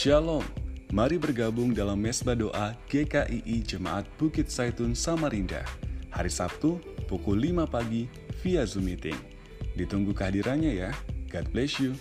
[0.00, 0.40] Shalom,
[0.96, 5.60] mari bergabung dalam Mesbah Doa GKII Jemaat Bukit Saitun Samarinda.
[6.08, 8.08] Hari Sabtu, pukul 5 pagi
[8.40, 9.20] via Zoom Meeting.
[9.76, 10.96] Ditunggu kehadirannya ya.
[11.28, 11.92] God bless you.